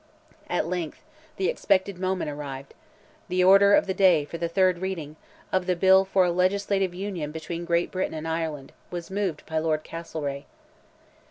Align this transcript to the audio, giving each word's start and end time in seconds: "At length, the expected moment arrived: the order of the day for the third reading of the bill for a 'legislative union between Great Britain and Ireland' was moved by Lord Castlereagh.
"At 0.49 0.65
length, 0.65 1.03
the 1.37 1.47
expected 1.47 1.99
moment 1.99 2.31
arrived: 2.31 2.73
the 3.27 3.43
order 3.43 3.75
of 3.75 3.85
the 3.85 3.93
day 3.93 4.25
for 4.25 4.39
the 4.39 4.49
third 4.49 4.79
reading 4.79 5.15
of 5.51 5.67
the 5.67 5.75
bill 5.75 6.05
for 6.05 6.25
a 6.25 6.31
'legislative 6.31 6.95
union 6.95 7.31
between 7.31 7.65
Great 7.65 7.91
Britain 7.91 8.15
and 8.17 8.27
Ireland' 8.27 8.71
was 8.89 9.11
moved 9.11 9.45
by 9.45 9.59
Lord 9.59 9.83
Castlereagh. 9.83 10.45